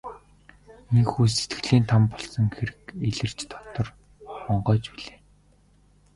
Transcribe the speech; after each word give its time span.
Ийнхүү 0.97 1.25
сэтгэлийн 1.35 1.85
там 1.91 2.03
болсон 2.13 2.45
хэрэг 2.55 2.79
илэрч 3.07 3.39
дотор 3.51 3.87
онгойж 4.51 4.85
билээ. 4.93 5.19